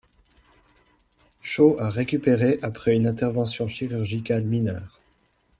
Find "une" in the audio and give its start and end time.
2.95-3.05